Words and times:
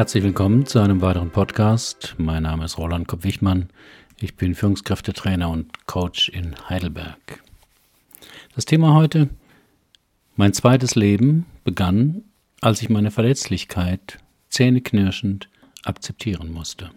Herzlich 0.00 0.24
willkommen 0.24 0.64
zu 0.64 0.78
einem 0.78 1.02
weiteren 1.02 1.30
Podcast. 1.30 2.14
Mein 2.16 2.44
Name 2.44 2.64
ist 2.64 2.78
Roland 2.78 3.06
Kopp-Wichmann. 3.06 3.68
Ich 4.18 4.34
bin 4.34 4.54
Führungskräftetrainer 4.54 5.50
und 5.50 5.86
Coach 5.86 6.30
in 6.30 6.56
Heidelberg. 6.70 7.42
Das 8.54 8.64
Thema 8.64 8.94
heute: 8.94 9.28
Mein 10.36 10.54
zweites 10.54 10.94
Leben 10.94 11.44
begann, 11.64 12.22
als 12.62 12.80
ich 12.80 12.88
meine 12.88 13.10
Verletzlichkeit 13.10 14.16
zähneknirschend 14.48 15.50
akzeptieren 15.84 16.50
musste. 16.50 16.90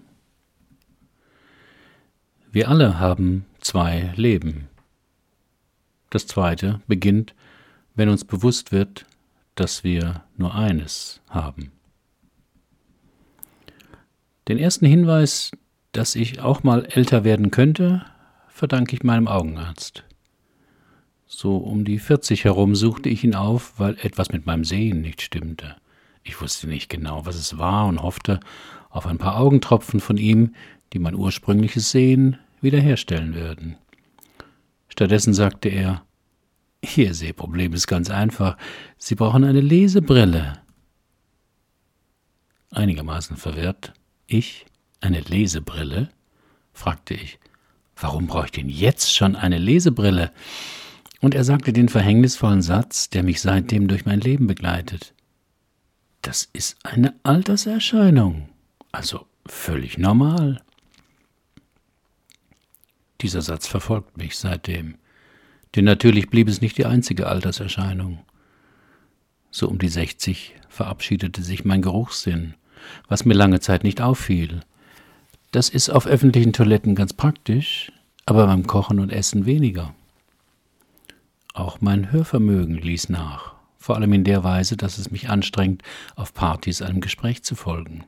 Wir 2.54 2.70
alle 2.70 3.02
haben 3.02 3.46
zwei 3.60 4.14
Leben. 4.16 4.70
Das 6.10 6.26
zweite 6.26 6.80
beginnt, 6.88 7.36
wenn 7.96 8.08
uns 8.08 8.24
bewusst 8.24 8.72
wird, 8.72 9.06
dass 9.56 9.84
wir 9.84 10.24
nur 10.38 10.56
eines 10.56 11.20
haben. 11.28 11.73
Den 14.48 14.58
ersten 14.58 14.86
Hinweis, 14.86 15.52
dass 15.94 16.16
ich 16.16 16.42
auch 16.42 16.64
mal 16.64 16.86
älter 16.86 17.24
werden 17.24 17.52
könnte, 17.52 18.06
verdanke 18.50 18.96
ich 18.96 19.04
meinem 19.04 19.28
Augenarzt. 19.28 20.04
So 21.26 21.58
um 21.58 21.86
die 21.86 21.98
40 21.98 22.44
herum 22.44 22.76
suchte 22.76 23.10
ich 23.10 23.24
ihn 23.24 23.36
auf, 23.36 23.80
weil 23.80 23.98
etwas 24.02 24.32
mit 24.32 24.46
meinem 24.46 24.66
Sehen 24.66 25.02
nicht 25.02 25.22
stimmte. 25.22 25.76
Ich 26.24 26.40
wusste 26.42 26.68
nicht 26.68 26.90
genau, 26.90 27.26
was 27.26 27.36
es 27.36 27.58
war 27.58 27.88
und 27.88 28.02
hoffte 28.02 28.40
auf 28.90 29.08
ein 29.08 29.18
paar 29.18 29.38
Augentropfen 29.38 30.00
von 30.00 30.18
ihm, 30.18 30.54
die 30.94 31.00
mein 31.00 31.16
ursprüngliches 31.16 31.92
Sehen 31.92 32.38
wiederherstellen 32.62 33.34
würden. 33.34 33.78
Stattdessen 34.90 35.34
sagte 35.34 35.70
er, 35.70 36.04
Ihr 36.96 37.14
Sehproblem 37.14 37.74
ist 37.74 37.88
ganz 37.88 38.10
einfach. 38.10 38.58
Sie 38.98 39.16
brauchen 39.16 39.46
eine 39.46 39.62
Lesebrille. 39.62 40.62
Einigermaßen 42.72 43.38
verwirrt. 43.38 43.94
Ich? 44.34 44.66
Eine 45.00 45.20
Lesebrille? 45.20 46.10
fragte 46.74 47.14
ich. 47.14 47.38
Warum 47.96 48.26
brauche 48.26 48.46
ich 48.46 48.52
denn 48.52 48.68
jetzt 48.68 49.16
schon 49.16 49.36
eine 49.36 49.60
Lesebrille? 49.60 50.32
Und 51.22 51.36
er 51.36 51.44
sagte 51.44 51.72
den 51.72 51.88
verhängnisvollen 51.88 52.64
Satz, 52.64 53.12
der 53.12 53.22
mich 53.22 53.42
seitdem 53.42 53.88
durch 53.88 54.06
mein 54.06 54.20
Leben 54.20 54.48
begleitet. 54.48 55.14
Das 56.24 56.50
ist 56.52 56.84
eine 56.84 57.14
Alterserscheinung. 57.22 58.50
Also 58.92 59.28
völlig 59.46 60.00
normal. 60.00 60.64
Dieser 63.22 63.44
Satz 63.44 63.68
verfolgt 63.68 64.18
mich 64.18 64.36
seitdem. 64.36 64.96
Denn 65.76 65.86
natürlich 65.86 66.32
blieb 66.32 66.48
es 66.48 66.60
nicht 66.60 66.80
die 66.80 66.88
einzige 66.88 67.28
Alterserscheinung. 67.28 68.26
So 69.52 69.70
um 69.70 69.78
die 69.78 69.90
60 69.90 70.56
verabschiedete 70.70 71.44
sich 71.44 71.66
mein 71.66 71.84
Geruchssinn, 71.84 72.56
was 73.08 73.26
mir 73.26 73.34
lange 73.34 73.60
Zeit 73.60 73.84
nicht 73.84 74.02
auffiel. 74.02 74.62
Das 75.52 75.70
ist 75.70 75.90
auf 75.90 76.08
öffentlichen 76.08 76.54
Toiletten 76.54 76.96
ganz 76.96 77.14
praktisch, 77.14 77.92
aber 78.26 78.48
beim 78.48 78.66
Kochen 78.66 79.00
und 79.00 79.12
Essen 79.12 79.46
weniger. 79.46 79.94
Auch 81.54 81.82
mein 81.82 82.12
Hörvermögen 82.12 82.78
ließ 82.78 83.10
nach, 83.10 83.54
vor 83.78 83.96
allem 83.96 84.14
in 84.14 84.24
der 84.24 84.44
Weise, 84.44 84.78
dass 84.78 84.98
es 84.98 85.12
mich 85.12 85.30
anstrengt, 85.30 85.84
auf 86.16 86.34
Partys 86.34 86.82
einem 86.82 87.02
Gespräch 87.02 87.44
zu 87.44 87.56
folgen. 87.56 88.06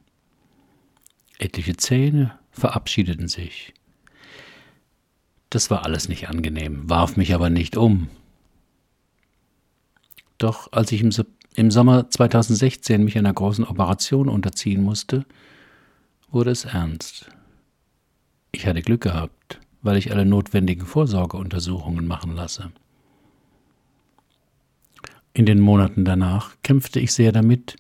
Etliche 1.38 1.78
Zähne 1.78 2.38
verabschiedeten 2.52 3.28
sich. 3.28 3.74
Das 5.50 5.70
war 5.70 5.86
alles 5.86 6.10
nicht 6.10 6.30
angenehm, 6.30 6.90
warf 6.90 7.18
mich 7.18 7.34
aber 7.34 7.50
nicht 7.50 7.78
um. 7.78 8.10
Doch 10.38 10.72
als 10.72 10.92
ich 10.92 11.02
im, 11.02 11.12
Sommer 11.72 12.10
2016 12.10 13.04
mich 13.04 13.18
einer 13.18 13.34
großen 13.34 13.66
Operation 13.66 14.30
unterziehen 14.30 14.84
musste, 14.84 15.26
wurde 16.30 16.52
es 16.52 16.66
ernst. 16.66 17.30
Ich 18.52 18.68
hatte 18.68 18.82
Glück 18.82 19.02
gehabt, 19.02 19.60
weil 19.82 19.98
ich 19.98 20.12
alle 20.12 20.26
notwendigen 20.26 20.86
Vorsorgeuntersuchungen 20.86 22.08
machen 22.08 22.36
lasse. 22.36 22.72
In 25.34 25.46
den 25.46 25.60
Monaten 25.60 26.06
danach 26.06 26.56
kämpfte 26.64 27.00
ich 27.00 27.14
sehr 27.14 27.32
damit, 27.32 27.76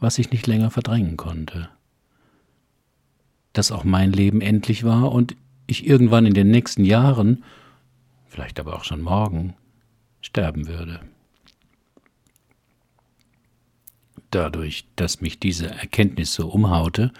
was 0.00 0.18
ich 0.18 0.30
nicht 0.30 0.46
länger 0.46 0.70
verdrängen 0.70 1.16
konnte. 1.16 1.68
Dass 3.52 3.72
auch 3.72 3.84
mein 3.84 4.12
Leben 4.12 4.40
endlich 4.40 4.84
war 4.84 5.12
und 5.12 5.36
ich 5.66 5.86
irgendwann 5.86 6.26
in 6.26 6.34
den 6.34 6.50
nächsten 6.50 6.84
Jahren, 6.84 7.44
vielleicht 8.26 8.60
aber 8.60 8.76
auch 8.76 8.84
schon 8.84 9.02
morgen, 9.02 9.54
sterben 10.20 10.68
würde. 10.68 11.00
Dadurch, 14.36 14.86
dass 14.96 15.22
mich 15.22 15.40
diese 15.40 15.70
Erkenntnis 15.70 16.34
so 16.34 16.48
umhaute, 16.48 17.10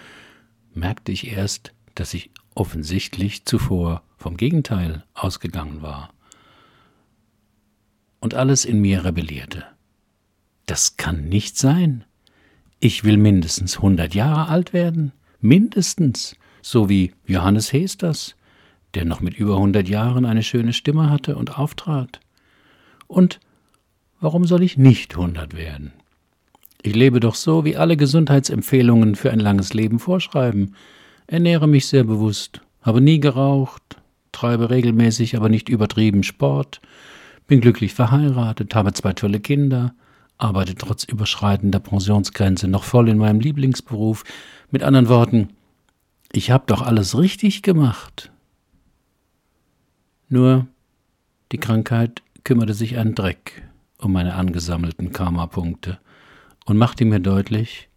merkte 0.75 1.11
ich 1.11 1.31
erst, 1.31 1.73
dass 1.95 2.13
ich 2.13 2.29
offensichtlich 2.53 3.43
zuvor 3.43 4.03
vom 4.17 4.37
Gegenteil 4.37 5.03
ausgegangen 5.15 5.81
war. 5.81 6.13
Und 8.19 8.35
alles 8.35 8.65
in 8.65 8.81
mir 8.81 9.03
rebellierte. 9.03 9.65
Das 10.67 10.97
kann 10.97 11.27
nicht 11.27 11.57
sein. 11.57 12.03
Ich 12.79 13.03
will 13.03 13.17
mindestens 13.17 13.79
hundert 13.79 14.13
Jahre 14.13 14.49
alt 14.49 14.71
werden. 14.71 15.11
Mindestens. 15.41 16.35
So 16.61 16.87
wie 16.87 17.15
Johannes 17.25 17.73
Hesters, 17.73 18.35
der 18.93 19.05
noch 19.05 19.21
mit 19.21 19.33
über 19.33 19.57
hundert 19.57 19.89
Jahren 19.89 20.23
eine 20.23 20.43
schöne 20.43 20.73
Stimme 20.73 21.09
hatte 21.09 21.35
und 21.35 21.57
auftrat. 21.57 22.19
Und 23.07 23.39
warum 24.19 24.45
soll 24.45 24.61
ich 24.61 24.77
nicht 24.77 25.17
hundert 25.17 25.55
werden? 25.55 25.93
Ich 26.87 26.95
lebe 26.95 27.19
doch 27.19 27.35
so, 27.35 27.65
wie 27.65 27.75
alle 27.75 27.97
Gesundheitsempfehlungen 27.97 29.15
für 29.15 29.29
ein 29.29 29.41
langes 29.41 29.73
Leben 29.73 29.99
vorschreiben, 29.99 30.73
ernähre 31.27 31.67
mich 31.67 31.87
sehr 31.87 32.05
bewusst, 32.05 32.61
habe 32.81 33.01
nie 33.01 33.19
geraucht, 33.19 33.97
treibe 34.31 34.69
regelmäßig, 34.69 35.35
aber 35.35 35.49
nicht 35.49 35.67
übertrieben 35.67 36.23
Sport, 36.23 36.79
bin 37.45 37.59
glücklich 37.59 37.93
verheiratet, 37.93 38.73
habe 38.73 38.93
zwei 38.93 39.11
tolle 39.11 39.41
Kinder, 39.41 39.95
arbeite 40.37 40.75
trotz 40.75 41.03
überschreitender 41.03 41.81
Pensionsgrenze 41.81 42.69
noch 42.69 42.85
voll 42.85 43.09
in 43.09 43.17
meinem 43.17 43.41
Lieblingsberuf. 43.41 44.23
Mit 44.71 44.81
anderen 44.81 45.09
Worten, 45.09 45.49
ich 46.31 46.51
habe 46.51 46.63
doch 46.67 46.81
alles 46.81 47.17
richtig 47.17 47.63
gemacht. 47.63 48.31
Nur 50.29 50.67
die 51.51 51.57
Krankheit 51.57 52.21
kümmerte 52.45 52.73
sich 52.73 52.97
ein 52.97 53.13
Dreck 53.13 53.63
um 53.97 54.13
meine 54.13 54.35
angesammelten 54.35 55.11
Karma-Punkte 55.11 55.99
und 56.67 56.77
machte 56.77 57.05
mir 57.05 57.21
deutlich, 57.21 57.87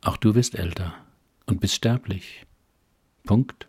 auch 0.00 0.16
du 0.16 0.34
wirst 0.34 0.54
älter 0.54 0.94
und 1.44 1.60
bist 1.60 1.74
sterblich. 1.74 2.46
Punkt. 3.24 3.68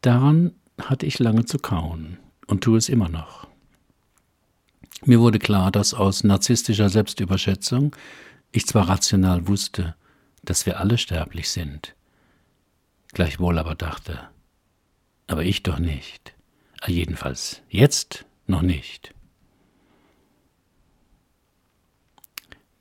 Daran 0.00 0.52
hatte 0.80 1.04
ich 1.04 1.18
lange 1.18 1.44
zu 1.44 1.58
kauen 1.58 2.18
und 2.46 2.64
tue 2.64 2.78
es 2.78 2.88
immer 2.88 3.10
noch. 3.10 3.46
Mir 5.04 5.20
wurde 5.20 5.38
klar, 5.38 5.70
dass 5.70 5.92
aus 5.92 6.24
narzisstischer 6.24 6.88
Selbstüberschätzung 6.88 7.94
ich 8.50 8.66
zwar 8.66 8.88
rational 8.88 9.46
wusste, 9.46 9.94
dass 10.42 10.64
wir 10.64 10.80
alle 10.80 10.96
sterblich 10.96 11.50
sind, 11.50 11.94
gleichwohl 13.12 13.58
aber 13.58 13.74
dachte, 13.74 14.30
aber 15.26 15.44
ich 15.44 15.62
doch 15.62 15.78
nicht. 15.78 16.34
Ah, 16.80 16.90
jedenfalls 16.90 17.62
jetzt 17.68 18.24
noch 18.46 18.62
nicht. 18.62 19.12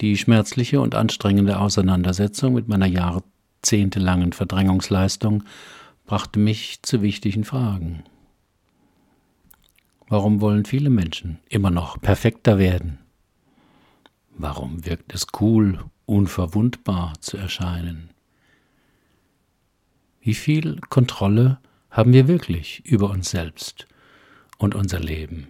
Die 0.01 0.17
schmerzliche 0.17 0.81
und 0.81 0.93
anstrengende 0.93 1.59
Auseinandersetzung 1.59 2.53
mit 2.53 2.67
meiner 2.67 2.85
jahrzehntelangen 2.85 4.33
Verdrängungsleistung 4.33 5.43
brachte 6.05 6.39
mich 6.39 6.81
zu 6.83 7.01
wichtigen 7.01 7.45
Fragen. 7.45 8.03
Warum 10.07 10.41
wollen 10.41 10.65
viele 10.65 10.89
Menschen 10.89 11.39
immer 11.49 11.71
noch 11.71 11.99
perfekter 11.99 12.59
werden? 12.59 12.99
Warum 14.37 14.85
wirkt 14.85 15.13
es 15.13 15.27
cool, 15.39 15.79
unverwundbar 16.05 17.13
zu 17.21 17.37
erscheinen? 17.37 18.09
Wie 20.21 20.33
viel 20.33 20.79
Kontrolle 20.89 21.59
haben 21.89 22.11
wir 22.11 22.27
wirklich 22.27 22.85
über 22.85 23.09
uns 23.09 23.29
selbst 23.29 23.87
und 24.57 24.75
unser 24.75 24.99
Leben? 24.99 25.47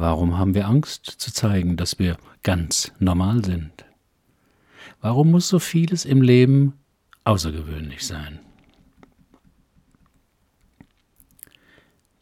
Warum 0.00 0.38
haben 0.38 0.54
wir 0.54 0.68
Angst 0.68 1.06
zu 1.06 1.32
zeigen, 1.32 1.76
dass 1.76 1.98
wir 1.98 2.18
ganz 2.44 2.92
normal 3.00 3.44
sind? 3.44 3.84
Warum 5.00 5.32
muss 5.32 5.48
so 5.48 5.58
vieles 5.58 6.04
im 6.04 6.22
Leben 6.22 6.74
außergewöhnlich 7.24 8.06
sein? 8.06 8.38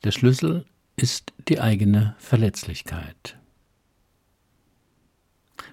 Der 0.04 0.10
Schlüssel 0.10 0.64
ist 0.96 1.34
die 1.48 1.60
eigene 1.60 2.14
Verletzlichkeit. 2.16 3.38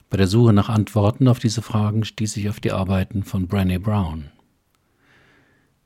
Bei 0.09 0.17
der 0.17 0.27
Suche 0.27 0.51
nach 0.51 0.67
Antworten 0.67 1.29
auf 1.29 1.39
diese 1.39 1.61
Fragen 1.61 2.03
stieß 2.03 2.35
ich 2.35 2.49
auf 2.49 2.59
die 2.59 2.73
Arbeiten 2.73 3.23
von 3.23 3.47
Brené 3.47 3.79
Brown. 3.79 4.29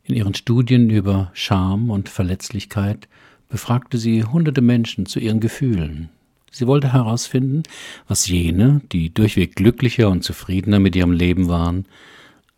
In 0.01 0.15
ihren 0.15 0.33
Studien 0.33 0.89
über 0.89 1.29
Scham 1.35 1.91
und 1.91 2.09
Verletzlichkeit 2.09 3.07
befragte 3.49 3.97
sie 3.97 4.23
hunderte 4.23 4.61
Menschen 4.61 5.05
zu 5.05 5.19
ihren 5.19 5.39
Gefühlen, 5.39 6.09
Sie 6.51 6.65
wollte 6.65 6.93
herausfinden, 6.93 7.63
was 8.07 8.27
jene, 8.27 8.81
die 8.91 9.13
durchweg 9.13 9.55
glücklicher 9.55 10.09
und 10.09 10.23
zufriedener 10.23 10.79
mit 10.79 10.95
ihrem 10.95 11.11
Leben 11.11 11.49
waren, 11.49 11.85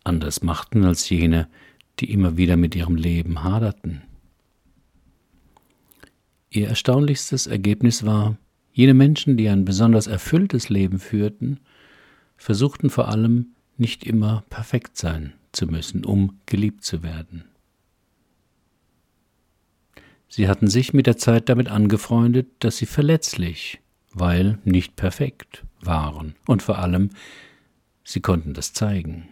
anders 0.04 0.42
machten 0.42 0.84
als 0.84 1.08
jene, 1.10 1.48
die 1.98 2.10
immer 2.10 2.36
wieder 2.36 2.56
mit 2.56 2.74
ihrem 2.74 2.96
Leben 2.96 3.42
haderten. 3.44 4.02
Ihr 6.48 6.68
erstaunlichstes 6.68 7.46
Ergebnis 7.46 8.04
war, 8.04 8.36
jene 8.72 8.94
Menschen, 8.94 9.36
die 9.36 9.48
ein 9.48 9.64
besonders 9.64 10.06
erfülltes 10.06 10.68
Leben 10.68 10.98
führten, 10.98 11.60
versuchten 12.36 12.90
vor 12.90 13.08
allem 13.08 13.48
nicht 13.76 14.04
immer 14.04 14.44
perfekt 14.48 14.96
sein 14.96 15.34
zu 15.52 15.66
müssen, 15.66 16.04
um 16.04 16.38
geliebt 16.46 16.84
zu 16.84 17.02
werden. 17.02 17.44
Sie 20.32 20.48
hatten 20.48 20.68
sich 20.68 20.94
mit 20.94 21.08
der 21.08 21.16
Zeit 21.16 21.48
damit 21.48 21.68
angefreundet, 21.68 22.46
dass 22.60 22.76
sie 22.76 22.86
verletzlich, 22.86 23.80
weil 24.12 24.58
nicht 24.64 24.94
perfekt 24.94 25.64
waren, 25.80 26.36
und 26.46 26.62
vor 26.62 26.78
allem, 26.78 27.10
sie 28.04 28.20
konnten 28.20 28.54
das 28.54 28.72
zeigen. 28.72 29.28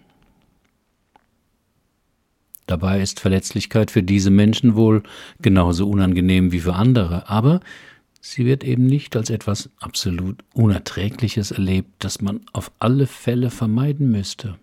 Dabei 2.66 3.00
ist 3.00 3.20
Verletzlichkeit 3.20 3.92
für 3.92 4.02
diese 4.02 4.30
Menschen 4.30 4.74
wohl 4.74 5.04
genauso 5.40 5.88
unangenehm 5.88 6.50
wie 6.50 6.60
für 6.60 6.74
andere, 6.74 7.28
aber 7.28 7.60
sie 8.20 8.44
wird 8.44 8.64
eben 8.64 8.86
nicht 8.86 9.14
als 9.14 9.30
etwas 9.30 9.70
absolut 9.78 10.44
Unerträgliches 10.52 11.52
erlebt, 11.52 11.92
das 12.00 12.20
man 12.20 12.40
auf 12.52 12.72
alle 12.80 13.06
Fälle 13.06 13.50
vermeiden 13.50 14.10
müsste. 14.10 14.58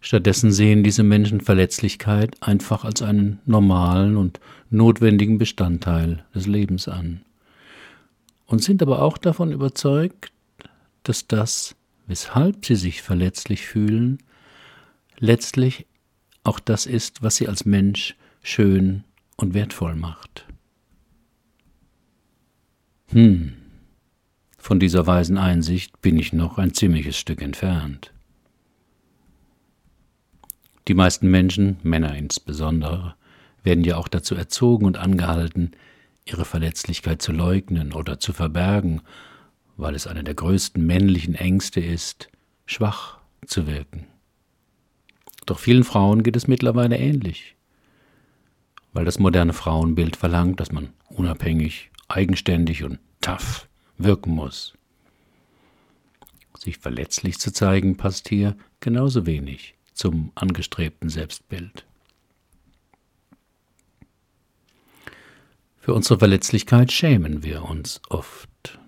Stattdessen 0.00 0.50
sehen 0.50 0.82
diese 0.82 1.02
Menschen 1.02 1.40
Verletzlichkeit 1.40 2.36
einfach 2.42 2.84
als 2.84 3.02
einen 3.02 3.38
normalen 3.44 4.16
und 4.16 4.40
notwendigen 4.70 5.36
Bestandteil 5.36 6.24
des 6.34 6.46
Lebens 6.46 6.88
an 6.88 7.20
und 8.46 8.64
sind 8.64 8.82
aber 8.82 9.02
auch 9.02 9.18
davon 9.18 9.52
überzeugt, 9.52 10.32
dass 11.02 11.28
das, 11.28 11.76
weshalb 12.06 12.64
sie 12.64 12.76
sich 12.76 13.02
verletzlich 13.02 13.66
fühlen, 13.66 14.18
letztlich 15.18 15.86
auch 16.44 16.58
das 16.58 16.86
ist, 16.86 17.22
was 17.22 17.36
sie 17.36 17.46
als 17.46 17.66
Mensch 17.66 18.16
schön 18.42 19.04
und 19.36 19.52
wertvoll 19.52 19.94
macht. 19.94 20.46
Hm, 23.08 23.52
von 24.56 24.80
dieser 24.80 25.06
weisen 25.06 25.36
Einsicht 25.36 26.00
bin 26.00 26.18
ich 26.18 26.32
noch 26.32 26.58
ein 26.58 26.72
ziemliches 26.72 27.18
Stück 27.18 27.42
entfernt. 27.42 28.12
Die 30.90 30.94
meisten 30.94 31.30
Menschen, 31.30 31.76
Männer 31.84 32.16
insbesondere, 32.16 33.14
werden 33.62 33.84
ja 33.84 33.96
auch 33.96 34.08
dazu 34.08 34.34
erzogen 34.34 34.86
und 34.86 34.98
angehalten, 34.98 35.70
ihre 36.24 36.44
Verletzlichkeit 36.44 37.22
zu 37.22 37.30
leugnen 37.30 37.92
oder 37.92 38.18
zu 38.18 38.32
verbergen, 38.32 39.00
weil 39.76 39.94
es 39.94 40.08
eine 40.08 40.24
der 40.24 40.34
größten 40.34 40.84
männlichen 40.84 41.36
Ängste 41.36 41.78
ist, 41.80 42.28
schwach 42.66 43.18
zu 43.46 43.68
wirken. 43.68 44.08
Doch 45.46 45.60
vielen 45.60 45.84
Frauen 45.84 46.24
geht 46.24 46.34
es 46.34 46.48
mittlerweile 46.48 46.98
ähnlich, 46.98 47.54
weil 48.92 49.04
das 49.04 49.20
moderne 49.20 49.52
Frauenbild 49.52 50.16
verlangt, 50.16 50.58
dass 50.58 50.72
man 50.72 50.88
unabhängig, 51.08 51.92
eigenständig 52.08 52.82
und 52.82 52.98
tough 53.20 53.68
wirken 53.96 54.32
muss. 54.32 54.74
Sich 56.58 56.78
verletzlich 56.78 57.38
zu 57.38 57.52
zeigen 57.52 57.96
passt 57.96 58.28
hier 58.28 58.56
genauso 58.80 59.24
wenig 59.24 59.76
zum 60.00 60.32
angestrebten 60.34 61.10
Selbstbild. 61.10 61.84
Für 65.78 65.92
unsere 65.92 66.18
Verletzlichkeit 66.18 66.90
schämen 66.90 67.42
wir 67.42 67.64
uns 67.64 68.00
oft. 68.08 68.78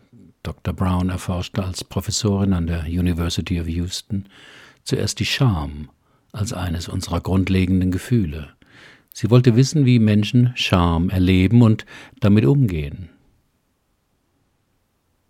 Dr. 0.42 0.72
Brown 0.72 1.10
erforschte 1.10 1.62
als 1.62 1.84
Professorin 1.84 2.54
an 2.54 2.66
der 2.66 2.84
University 2.84 3.60
of 3.60 3.68
Houston 3.68 4.24
zuerst 4.84 5.20
die 5.20 5.26
Scham 5.26 5.90
als 6.32 6.54
eines 6.54 6.88
unserer 6.88 7.20
grundlegenden 7.20 7.90
Gefühle. 7.90 8.54
Sie 9.12 9.28
wollte 9.28 9.54
wissen, 9.54 9.84
wie 9.84 9.98
Menschen 9.98 10.52
Scham 10.54 11.10
erleben 11.10 11.60
und 11.60 11.84
damit 12.20 12.46
umgehen. 12.46 13.10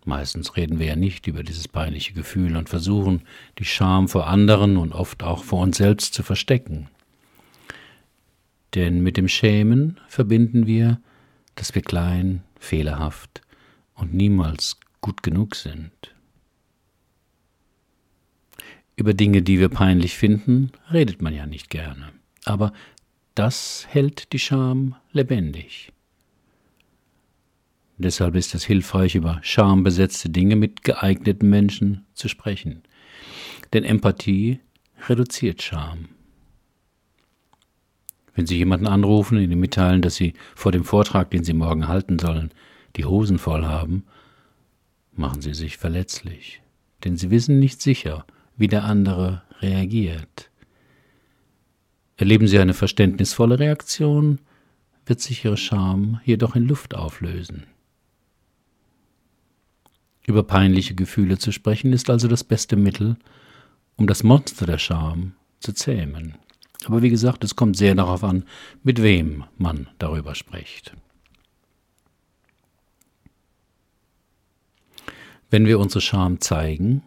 Meistens 0.05 0.55
reden 0.57 0.79
wir 0.79 0.87
ja 0.87 0.95
nicht 0.95 1.27
über 1.27 1.43
dieses 1.43 1.67
peinliche 1.67 2.13
Gefühl 2.13 2.57
und 2.57 2.69
versuchen, 2.69 3.21
die 3.59 3.65
Scham 3.65 4.07
vor 4.07 4.27
anderen 4.27 4.77
und 4.77 4.93
oft 4.93 5.23
auch 5.23 5.43
vor 5.43 5.61
uns 5.61 5.77
selbst 5.77 6.13
zu 6.13 6.23
verstecken. 6.23 6.89
Denn 8.75 9.01
mit 9.01 9.17
dem 9.17 9.27
Schämen 9.27 9.99
verbinden 10.07 10.65
wir, 10.65 10.99
dass 11.55 11.75
wir 11.75 11.81
klein, 11.81 12.43
fehlerhaft 12.59 13.41
und 13.95 14.13
niemals 14.13 14.79
gut 14.99 15.23
genug 15.23 15.55
sind. 15.55 15.91
Über 18.95 19.13
Dinge, 19.13 19.41
die 19.41 19.59
wir 19.59 19.69
peinlich 19.69 20.15
finden, 20.15 20.71
redet 20.91 21.21
man 21.21 21.33
ja 21.33 21.45
nicht 21.45 21.69
gerne. 21.69 22.09
Aber 22.45 22.73
das 23.35 23.87
hält 23.89 24.33
die 24.33 24.39
Scham 24.39 24.95
lebendig. 25.11 25.92
Deshalb 28.03 28.35
ist 28.35 28.53
es 28.53 28.65
hilfreich, 28.65 29.15
über 29.15 29.39
schambesetzte 29.43 30.29
Dinge 30.29 30.57
mit 30.57 30.83
geeigneten 30.83 31.49
Menschen 31.49 32.05
zu 32.13 32.27
sprechen. 32.27 32.83
Denn 33.71 33.85
Empathie 33.85 34.59
reduziert 35.07 35.61
Scham. 35.61 36.09
Wenn 38.35 38.45
Sie 38.45 38.57
jemanden 38.57 38.87
anrufen 38.87 39.37
und 39.37 39.49
ihm 39.49 39.59
mitteilen, 39.59 40.01
dass 40.01 40.15
Sie 40.15 40.33
vor 40.53 40.73
dem 40.73 40.83
Vortrag, 40.83 41.31
den 41.31 41.45
Sie 41.45 41.53
morgen 41.53 41.87
halten 41.87 42.19
sollen, 42.19 42.51
die 42.97 43.05
Hosen 43.05 43.37
voll 43.37 43.65
haben, 43.65 44.03
machen 45.13 45.41
Sie 45.41 45.53
sich 45.53 45.77
verletzlich. 45.77 46.61
Denn 47.05 47.15
Sie 47.15 47.31
wissen 47.31 47.59
nicht 47.59 47.81
sicher, 47.81 48.25
wie 48.57 48.67
der 48.67 48.83
andere 48.83 49.43
reagiert. 49.61 50.51
Erleben 52.17 52.47
Sie 52.47 52.59
eine 52.59 52.73
verständnisvolle 52.73 53.59
Reaktion, 53.59 54.39
wird 55.05 55.21
sich 55.21 55.45
Ihre 55.45 55.57
Scham 55.57 56.19
jedoch 56.25 56.57
in 56.57 56.67
Luft 56.67 56.95
auflösen. 56.95 57.65
Über 60.25 60.43
peinliche 60.43 60.95
Gefühle 60.95 61.37
zu 61.37 61.51
sprechen 61.51 61.91
ist 61.91 62.09
also 62.09 62.27
das 62.27 62.43
beste 62.43 62.75
Mittel, 62.75 63.17
um 63.97 64.07
das 64.07 64.23
Monster 64.23 64.65
der 64.65 64.77
Scham 64.77 65.33
zu 65.59 65.73
zähmen. 65.73 66.35
Aber 66.85 67.01
wie 67.01 67.09
gesagt, 67.09 67.43
es 67.43 67.55
kommt 67.55 67.77
sehr 67.77 67.95
darauf 67.95 68.23
an, 68.23 68.45
mit 68.83 69.01
wem 69.01 69.43
man 69.57 69.89
darüber 69.99 70.35
spricht. 70.35 70.93
Wenn 75.49 75.65
wir 75.67 75.79
unsere 75.79 76.01
Scham 76.01 76.41
zeigen, 76.41 77.03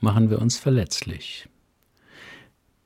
machen 0.00 0.30
wir 0.30 0.40
uns 0.40 0.58
verletzlich. 0.58 1.48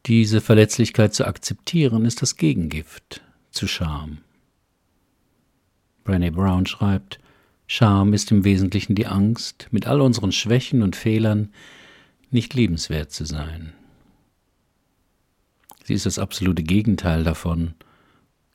Diese 0.06 0.40
Verletzlichkeit 0.40 1.14
zu 1.14 1.26
akzeptieren, 1.26 2.04
ist 2.04 2.20
das 2.20 2.36
Gegengift 2.36 3.22
zu 3.50 3.68
Scham. 3.68 4.18
Brené 6.04 6.32
Brown 6.32 6.66
schreibt, 6.66 7.20
Scham 7.74 8.12
ist 8.12 8.30
im 8.30 8.44
Wesentlichen 8.44 8.94
die 8.94 9.06
Angst, 9.06 9.68
mit 9.70 9.86
all 9.86 10.02
unseren 10.02 10.30
Schwächen 10.30 10.82
und 10.82 10.94
Fehlern 10.94 11.54
nicht 12.30 12.52
liebenswert 12.52 13.12
zu 13.12 13.24
sein. 13.24 13.72
Sie 15.82 15.94
ist 15.94 16.04
das 16.04 16.18
absolute 16.18 16.62
Gegenteil 16.64 17.24
davon, 17.24 17.72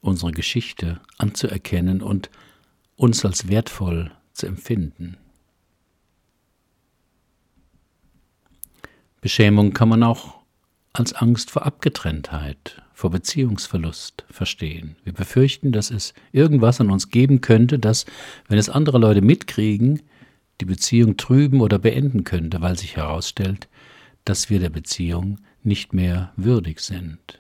unsere 0.02 0.34
Geschichte 0.34 1.02
anzuerkennen 1.18 2.04
und 2.04 2.30
uns 2.96 3.26
als 3.26 3.48
wertvoll 3.48 4.12
zu 4.34 4.46
empfinden. 4.46 5.18
Beschämung 9.20 9.74
kann 9.74 9.90
man 9.90 10.04
auch 10.04 10.36
als 10.94 11.14
Angst 11.14 11.50
vor 11.50 11.66
Abgetrenntheit, 11.66 12.84
vor 12.98 13.12
Beziehungsverlust 13.12 14.26
verstehen. 14.28 14.96
Wir 15.04 15.14
befürchten, 15.14 15.72
dass 15.72 15.92
es 15.92 16.16
irgendwas 16.32 16.82
an 16.82 16.90
uns 16.90 17.12
geben 17.12 17.42
könnte, 17.42 17.78
das, 17.78 18.08
wenn 18.48 18.58
es 18.58 18.70
andere 18.70 18.98
Leute 18.98 19.22
mitkriegen, 19.22 20.02
die 20.60 20.66
Beziehung 20.66 21.16
trüben 21.16 21.62
oder 21.62 21.78
beenden 21.78 22.24
könnte, 22.24 22.60
weil 22.60 22.76
sich 22.76 22.96
herausstellt, 22.96 23.68
dass 24.26 24.50
wir 24.50 24.60
der 24.60 24.72
Beziehung 24.72 25.38
nicht 25.62 25.94
mehr 25.94 26.34
würdig 26.38 26.80
sind. 26.80 27.40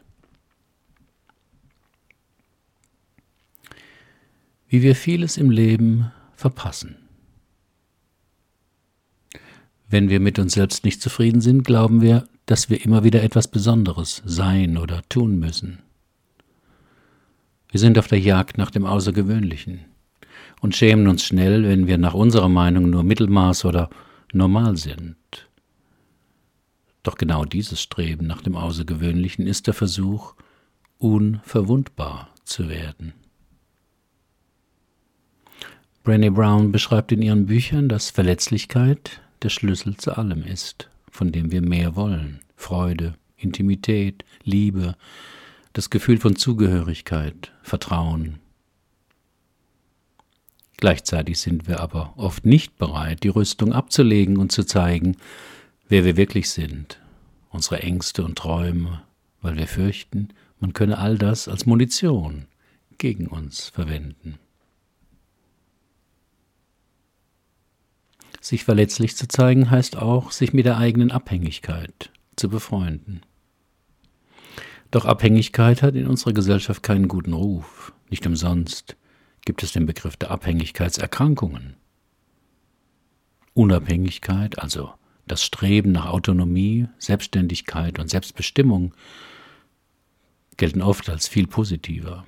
Wie 4.67 4.83
wir 4.83 4.95
vieles 4.95 5.37
im 5.37 5.49
Leben 5.49 6.11
verpassen. 6.35 6.97
Wenn 9.89 10.09
wir 10.09 10.19
mit 10.19 10.37
uns 10.37 10.53
selbst 10.53 10.85
nicht 10.85 11.01
zufrieden 11.01 11.41
sind, 11.41 11.63
glauben 11.63 12.01
wir, 12.01 12.27
dass 12.47 12.69
wir 12.69 12.83
immer 12.83 13.03
wieder 13.03 13.21
etwas 13.21 13.47
Besonderes 13.47 14.23
sein 14.25 14.77
oder 14.77 15.03
tun 15.09 15.37
müssen. 15.37 15.79
Wir 17.69 17.79
sind 17.79 17.99
auf 17.99 18.07
der 18.07 18.19
Jagd 18.19 18.57
nach 18.57 18.71
dem 18.71 18.85
Außergewöhnlichen 18.85 19.81
und 20.61 20.75
schämen 20.75 21.07
uns 21.07 21.23
schnell, 21.23 21.63
wenn 21.63 21.85
wir 21.85 21.97
nach 21.97 22.13
unserer 22.13 22.49
Meinung 22.49 22.89
nur 22.89 23.03
Mittelmaß 23.03 23.65
oder 23.65 23.89
normal 24.33 24.77
sind. 24.77 25.17
Doch 27.03 27.15
genau 27.15 27.45
dieses 27.45 27.81
Streben 27.81 28.25
nach 28.25 28.41
dem 28.41 28.55
Außergewöhnlichen 28.55 29.45
ist 29.45 29.67
der 29.67 29.73
Versuch, 29.73 30.33
unverwundbar 30.97 32.29
zu 32.43 32.69
werden. 32.69 33.13
Brené 36.05 36.31
Brown 36.31 36.71
beschreibt 36.71 37.11
in 37.11 37.21
ihren 37.21 37.47
Büchern, 37.47 37.89
dass 37.89 38.09
Verletzlichkeit 38.09 39.21
der 39.43 39.49
Schlüssel 39.49 39.97
zu 39.97 40.17
allem 40.17 40.43
ist, 40.43 40.89
von 41.17 41.31
dem 41.31 41.51
wir 41.51 41.61
mehr 41.61 41.95
wollen. 41.95 42.41
Freude, 42.55 43.15
Intimität, 43.37 44.23
Liebe, 44.43 44.95
das 45.73 45.89
Gefühl 45.89 46.19
von 46.19 46.35
Zugehörigkeit, 46.35 47.51
Vertrauen. 47.63 48.37
Gleichzeitig 50.77 51.39
sind 51.39 51.67
wir 51.67 51.79
aber 51.79 52.13
oft 52.17 52.45
nicht 52.45 52.77
bereit, 52.77 53.23
die 53.23 53.29
Rüstung 53.29 53.73
abzulegen 53.73 54.37
und 54.37 54.51
zu 54.51 54.63
zeigen, 54.63 55.17
wer 55.89 56.05
wir 56.05 56.17
wirklich 56.17 56.51
sind, 56.51 56.99
unsere 57.49 57.81
Ängste 57.81 58.23
und 58.23 58.37
Träume, 58.37 59.01
weil 59.41 59.57
wir 59.57 59.67
fürchten, 59.67 60.29
man 60.59 60.73
könne 60.73 60.99
all 60.99 61.17
das 61.17 61.47
als 61.47 61.65
Munition 61.65 62.45
gegen 62.99 63.25
uns 63.25 63.69
verwenden. 63.69 64.37
Sich 68.41 68.63
verletzlich 68.63 69.15
zu 69.15 69.27
zeigen 69.27 69.71
heißt 69.71 69.97
auch, 69.97 70.31
sich 70.31 70.53
mit 70.53 70.65
der 70.65 70.77
eigenen 70.77 71.11
Abhängigkeit 71.11 72.11
zu 72.35 72.49
befreunden. 72.49 73.21
Doch 74.91 75.05
Abhängigkeit 75.05 75.81
hat 75.81 75.95
in 75.95 76.07
unserer 76.07 76.33
Gesellschaft 76.33 76.81
keinen 76.83 77.07
guten 77.07 77.33
Ruf. 77.33 77.93
Nicht 78.09 78.25
umsonst 78.25 78.95
gibt 79.45 79.63
es 79.63 79.73
den 79.73 79.85
Begriff 79.85 80.15
der 80.17 80.31
Abhängigkeitserkrankungen. 80.31 81.75
Unabhängigkeit, 83.53 84.59
also 84.59 84.91
das 85.25 85.43
Streben 85.43 85.91
nach 85.91 86.05
Autonomie, 86.05 86.87
Selbstständigkeit 86.99 87.99
und 87.99 88.09
Selbstbestimmung, 88.09 88.93
gelten 90.55 90.81
oft 90.81 91.09
als 91.09 91.27
viel 91.27 91.47
positiver. 91.47 92.25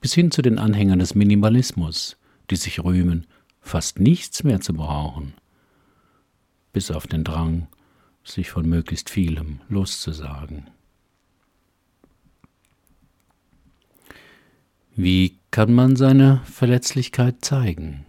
Bis 0.00 0.14
hin 0.14 0.30
zu 0.30 0.42
den 0.42 0.58
Anhängern 0.58 0.98
des 0.98 1.14
Minimalismus, 1.14 2.16
die 2.50 2.56
sich 2.56 2.82
rühmen, 2.82 3.26
fast 3.62 3.98
nichts 3.98 4.44
mehr 4.44 4.60
zu 4.60 4.74
brauchen, 4.74 5.32
bis 6.72 6.90
auf 6.90 7.06
den 7.06 7.24
Drang, 7.24 7.68
sich 8.24 8.50
von 8.50 8.68
möglichst 8.68 9.08
vielem 9.08 9.60
loszusagen. 9.68 10.70
Wie 14.94 15.38
kann 15.50 15.72
man 15.72 15.96
seine 15.96 16.42
Verletzlichkeit 16.44 17.44
zeigen? 17.44 18.04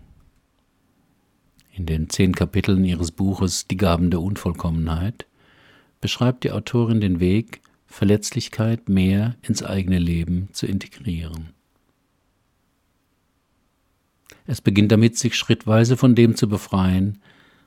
In 1.72 1.86
den 1.86 2.10
zehn 2.10 2.36
Kapiteln 2.36 2.84
ihres 2.84 3.12
Buches 3.12 3.68
Die 3.68 3.78
Gaben 3.78 4.12
der 4.12 4.22
Unvollkommenheit 4.22 5.26
beschreibt 6.02 6.44
die 6.44 6.52
Autorin 6.52 7.00
den 7.00 7.20
Weg, 7.20 7.62
Verletzlichkeit 7.88 8.90
mehr 8.90 9.36
ins 9.42 9.64
eigene 9.64 9.98
Leben 9.98 10.50
zu 10.52 10.68
integrieren. 10.68 11.54
Es 14.46 14.62
beginnt 14.62 14.92
damit, 14.92 15.18
sich 15.18 15.36
schrittweise 15.36 15.98
von 15.98 16.16
dem 16.16 16.36
zu 16.36 16.48
befreien, 16.50 17.22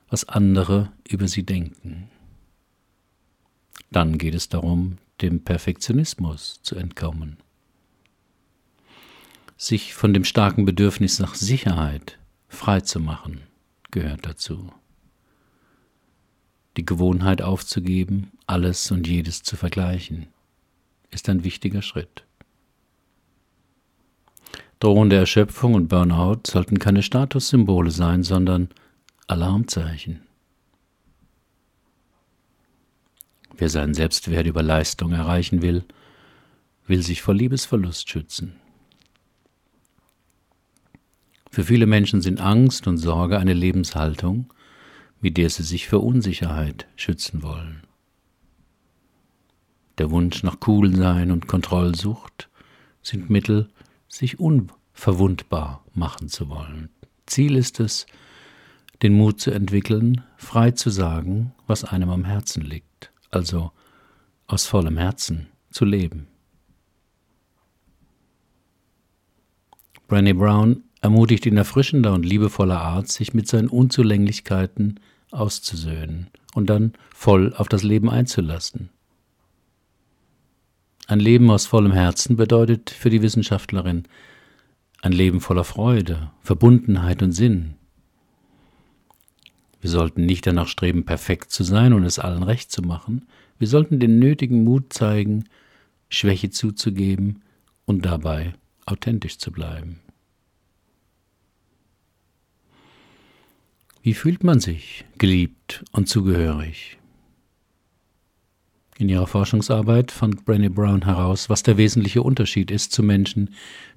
was 0.09 0.27
andere 0.27 0.91
über 1.07 1.27
sie 1.27 1.43
denken. 1.43 2.09
Dann 3.91 4.17
geht 4.17 4.35
es 4.35 4.49
darum, 4.49 4.97
dem 5.21 5.43
Perfektionismus 5.43 6.59
zu 6.61 6.75
entkommen. 6.75 7.37
Sich 9.57 9.95
von 9.95 10.13
dem 10.13 10.23
starken 10.23 10.65
Bedürfnis 10.65 11.19
nach 11.19 11.33
Sicherheit 11.33 12.19
frei 12.47 12.81
zu 12.81 12.99
machen, 12.99 13.41
gehört 13.89 14.25
dazu. 14.25 14.71
Die 16.77 16.85
Gewohnheit 16.85 17.41
aufzugeben, 17.41 18.31
alles 18.45 18.91
und 18.91 19.07
jedes 19.07 19.41
zu 19.41 19.55
vergleichen, 19.55 20.27
ist 21.09 21.27
ein 21.27 21.43
wichtiger 21.43 21.81
Schritt. 21.81 22.26
Drohende 24.79 25.15
Erschöpfung 25.15 25.73
und 25.73 25.87
Burnout 25.87 26.41
sollten 26.45 26.77
keine 26.77 27.01
Statussymbole 27.01 27.89
sein, 27.89 28.21
sondern 28.23 28.69
Alarmzeichen. 29.25 30.21
Wer 33.57 33.69
seinen 33.69 33.95
Selbstwert 33.95 34.45
über 34.45 34.61
Leistung 34.61 35.13
erreichen 35.13 35.63
will, 35.63 35.83
will 36.85 37.01
sich 37.01 37.23
vor 37.23 37.33
Liebesverlust 37.33 38.07
schützen. 38.07 38.55
Für 41.49 41.63
viele 41.63 41.87
Menschen 41.87 42.21
sind 42.21 42.39
Angst 42.39 42.85
und 42.85 42.97
Sorge 42.97 43.39
eine 43.39 43.53
Lebenshaltung, 43.53 44.53
mit 45.21 45.37
der 45.37 45.49
sie 45.49 45.63
sich 45.63 45.87
vor 45.87 46.03
Unsicherheit 46.03 46.87
schützen 46.95 47.41
wollen. 47.41 47.81
Der 49.97 50.11
Wunsch 50.11 50.43
nach 50.43 50.59
Coolsein 50.59 51.31
und 51.31 51.47
Kontrollsucht 51.47 52.49
sind 53.01 53.31
Mittel, 53.31 53.69
sich 54.07 54.39
unverwundbar 54.39 55.83
machen 55.93 56.29
zu 56.29 56.49
wollen. 56.49 56.89
Ziel 57.25 57.55
ist 57.55 57.79
es, 57.79 58.05
den 59.01 59.13
Mut 59.13 59.39
zu 59.39 59.51
entwickeln, 59.51 60.23
frei 60.37 60.71
zu 60.71 60.89
sagen, 60.89 61.53
was 61.67 61.83
einem 61.83 62.09
am 62.09 62.25
Herzen 62.25 62.63
liegt, 62.63 63.11
also 63.29 63.71
aus 64.47 64.65
vollem 64.65 64.97
Herzen 64.97 65.47
zu 65.69 65.85
leben. 65.85 66.27
Brené 70.09 70.33
Brown 70.33 70.83
ermutigt 71.01 71.45
in 71.45 71.57
erfrischender 71.57 72.13
und 72.13 72.25
liebevoller 72.25 72.79
Art, 72.79 73.09
sich 73.09 73.33
mit 73.33 73.47
seinen 73.47 73.67
Unzulänglichkeiten 73.67 74.99
auszusöhnen 75.31 76.27
und 76.55 76.69
dann 76.69 76.93
voll 77.13 77.53
auf 77.55 77.67
das 77.67 77.83
Leben 77.83 78.09
einzulassen. 78.09 78.89
Ein 81.09 81.21
Leben 81.21 81.49
aus 81.49 81.65
vollem 81.65 81.93
Herzen 81.93 82.35
bedeutet 82.35 82.89
für 82.89 83.09
die 83.09 83.21
Wissenschaftlerin 83.21 84.03
ein 85.01 85.13
Leben 85.13 85.39
voller 85.39 85.63
Freude, 85.63 86.31
Verbundenheit 86.41 87.23
und 87.23 87.31
Sinn. 87.31 87.75
Wir 89.79 89.89
sollten 89.89 90.25
nicht 90.25 90.45
danach 90.45 90.67
streben, 90.67 91.05
perfekt 91.05 91.51
zu 91.51 91.63
sein 91.63 91.93
und 91.93 92.03
es 92.03 92.19
allen 92.19 92.43
recht 92.43 92.73
zu 92.73 92.81
machen. 92.81 93.25
Wir 93.57 93.69
sollten 93.69 94.01
den 94.01 94.19
nötigen 94.19 94.65
Mut 94.65 94.91
zeigen, 94.91 95.45
Schwäche 96.09 96.49
zuzugeben 96.49 97.41
und 97.85 98.05
dabei 98.05 98.55
authentisch 98.85 99.37
zu 99.37 99.53
bleiben. 99.53 100.01
Wie 104.01 104.13
fühlt 104.13 104.43
man 104.43 104.59
sich 104.59 105.05
geliebt 105.17 105.85
und 105.93 106.09
zugehörig? 106.09 106.96
In 108.99 109.09
ihrer 109.09 109.27
Forschungsarbeit 109.27 110.11
fand 110.11 110.45
Brené 110.45 110.69
Brown 110.69 111.05
heraus, 111.05 111.49
was 111.49 111.61
der 111.61 111.77
wesentliche 111.77 112.23
Unterschied 112.23 112.71
ist 112.71 112.91
zu 112.91 113.03
Menschen, 113.03 113.53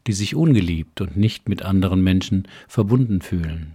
die 0.06 0.12
sich 0.12 0.34
ungeliebt 0.34 1.00
und 1.00 1.16
nicht 1.16 1.48
mit 1.48 1.62
anderen 1.62 2.02
Menschen 2.02 2.46
verbunden 2.68 3.22
fühlen. 3.22 3.72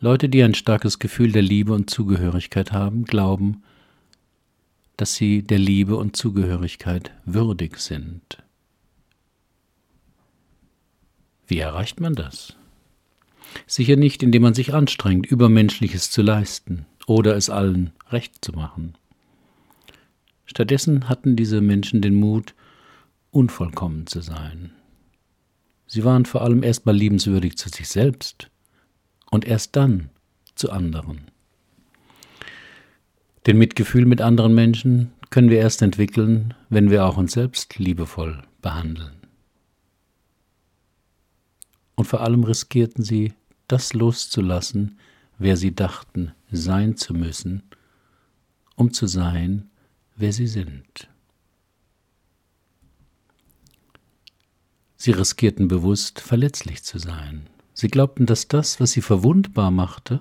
Leute, 0.00 0.28
die 0.28 0.42
ein 0.42 0.54
starkes 0.54 0.98
Gefühl 0.98 1.32
der 1.32 1.42
Liebe 1.42 1.72
und 1.72 1.90
Zugehörigkeit 1.90 2.72
haben, 2.72 3.04
glauben, 3.04 3.62
dass 4.96 5.14
sie 5.14 5.42
der 5.42 5.58
Liebe 5.58 5.96
und 5.96 6.16
Zugehörigkeit 6.16 7.12
würdig 7.24 7.78
sind. 7.78 8.42
Wie 11.46 11.58
erreicht 11.58 12.00
man 12.00 12.14
das? 12.14 12.56
Sicher 13.66 13.96
nicht, 13.96 14.22
indem 14.22 14.42
man 14.42 14.54
sich 14.54 14.74
anstrengt, 14.74 15.26
Übermenschliches 15.26 16.10
zu 16.10 16.22
leisten 16.22 16.86
oder 17.06 17.36
es 17.36 17.48
allen 17.50 17.92
recht 18.10 18.44
zu 18.44 18.52
machen. 18.52 18.96
Stattdessen 20.46 21.08
hatten 21.08 21.36
diese 21.36 21.60
Menschen 21.60 22.00
den 22.00 22.14
Mut, 22.14 22.54
unvollkommen 23.30 24.06
zu 24.06 24.20
sein. 24.20 24.72
Sie 25.86 26.04
waren 26.04 26.24
vor 26.24 26.42
allem 26.42 26.62
erstmal 26.62 26.94
liebenswürdig 26.94 27.56
zu 27.56 27.68
sich 27.68 27.88
selbst 27.88 28.50
und 29.30 29.46
erst 29.46 29.76
dann 29.76 30.10
zu 30.54 30.70
anderen. 30.70 31.30
Den 33.46 33.58
Mitgefühl 33.58 34.04
mit 34.04 34.20
anderen 34.20 34.54
Menschen 34.54 35.12
können 35.30 35.50
wir 35.50 35.58
erst 35.58 35.82
entwickeln, 35.82 36.54
wenn 36.68 36.90
wir 36.90 37.04
auch 37.04 37.16
uns 37.16 37.32
selbst 37.32 37.78
liebevoll 37.78 38.42
behandeln. 38.60 39.12
Und 41.94 42.04
vor 42.04 42.20
allem 42.20 42.44
riskierten 42.44 43.04
sie, 43.04 43.32
das 43.66 43.92
loszulassen, 43.92 44.98
wer 45.38 45.56
sie 45.56 45.74
dachten 45.74 46.32
sein 46.50 46.96
zu 46.96 47.12
müssen, 47.12 47.62
um 48.78 48.92
zu 48.92 49.06
sein, 49.06 49.68
wer 50.16 50.32
sie 50.32 50.46
sind. 50.46 51.08
Sie 54.96 55.10
riskierten 55.10 55.68
bewusst, 55.68 56.20
verletzlich 56.20 56.84
zu 56.84 56.98
sein. 56.98 57.48
Sie 57.74 57.88
glaubten, 57.88 58.26
dass 58.26 58.48
das, 58.48 58.80
was 58.80 58.92
sie 58.92 59.02
verwundbar 59.02 59.70
machte, 59.70 60.20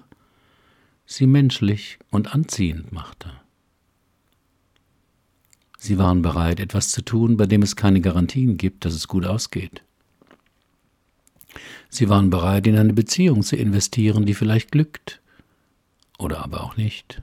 sie 1.06 1.28
menschlich 1.28 2.00
und 2.10 2.34
anziehend 2.34 2.92
machte. 2.92 3.32
Sie 5.78 6.00
waren 6.00 6.22
bereit, 6.24 6.60
etwas 6.60 6.90
zu 6.90 7.04
tun, 7.04 7.38
bei 7.38 7.46
dem 7.46 7.62
es 7.62 7.76
keine 7.76 8.02
Garantien 8.02 8.58
gibt, 8.58 8.86
dass 8.86 8.94
es 8.94 9.08
gut 9.08 9.26
ausgeht. 9.26 9.84
Sie 11.90 12.10
waren 12.10 12.32
bereit, 12.32 12.66
in 12.66 12.78
eine 12.78 12.94
Beziehung 12.94 13.44
zu 13.44 13.56
investieren, 13.56 14.26
die 14.26 14.34
vielleicht 14.34 14.72
glückt 14.72 15.22
oder 16.18 16.44
aber 16.44 16.64
auch 16.64 16.76
nicht. 16.76 17.22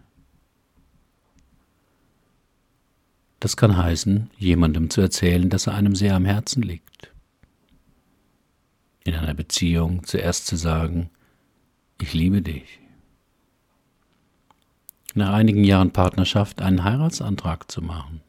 Das 3.45 3.59
kann 3.59 3.77
heißen, 3.77 4.31
jemandem 4.39 4.89
zu 4.89 5.03
erzählen, 5.03 5.51
dass 5.51 5.67
er 5.67 5.75
einem 5.75 5.95
sehr 5.95 6.17
am 6.17 6.25
Herzen 6.25 6.63
liegt. 6.63 7.13
in 9.05 9.15
einer 9.15 9.35
Beziehung 9.35 10.03
zuerst 10.05 10.47
zu 10.47 10.57
sagen, 10.57 11.11
ich 12.01 12.15
liebe 12.15 12.41
dich. 12.41 12.81
Nach 15.15 15.35
einigen 15.35 15.63
Jahren 15.63 15.91
Partnerschaft 15.91 16.63
einen 16.63 16.85
Heiratsantrag 16.85 17.71
zu 17.71 17.83
machen. 17.83 18.23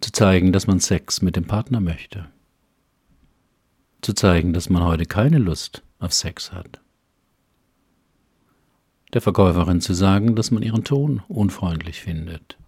Zu 0.00 0.12
zeigen, 0.12 0.52
dass 0.52 0.68
man 0.68 0.78
Sex 0.78 1.22
mit 1.22 1.34
dem 1.34 1.48
Partner 1.48 1.80
möchte. 1.80 2.28
Zu 4.00 4.12
zeigen, 4.12 4.52
dass 4.52 4.70
man 4.70 4.84
heute 4.84 5.06
keine 5.06 5.38
Lust 5.38 5.82
auf 5.98 6.12
Sex 6.12 6.52
hat. 6.52 6.80
Der 9.12 9.22
Verkäuferin 9.22 9.80
zu 9.80 9.92
sagen, 9.92 10.36
dass 10.36 10.52
man 10.52 10.62
ihren 10.62 10.84
Ton 10.84 11.24
unfreundlich 11.26 12.00
findet. 12.00 12.59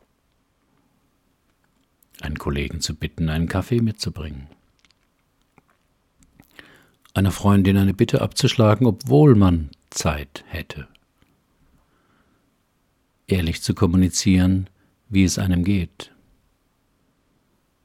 Einen 2.22 2.38
Kollegen 2.38 2.80
zu 2.80 2.94
bitten, 2.94 3.28
einen 3.28 3.48
Kaffee 3.48 3.80
mitzubringen 3.80 4.48
einer 7.14 7.30
Freundin 7.30 7.76
eine 7.76 7.94
Bitte 7.94 8.22
abzuschlagen, 8.22 8.86
obwohl 8.86 9.34
man 9.34 9.70
Zeit 9.90 10.44
hätte. 10.46 10.88
Ehrlich 13.26 13.62
zu 13.62 13.74
kommunizieren, 13.74 14.68
wie 15.08 15.24
es 15.24 15.38
einem 15.38 15.64
geht. 15.64 16.12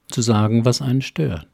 Zu 0.08 0.22
sagen, 0.22 0.64
was 0.64 0.80
einen 0.80 1.02
stört. 1.02 1.46